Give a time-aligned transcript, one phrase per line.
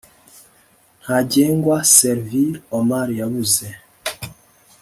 [1.01, 3.67] Ntagengwa Servil Omar yabuze